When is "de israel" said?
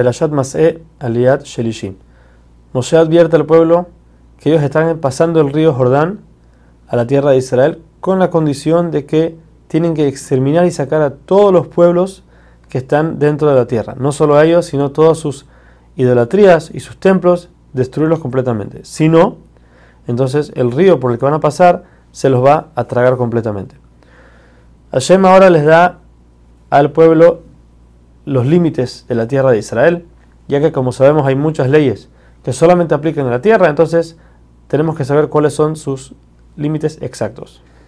7.32-7.82, 29.50-30.06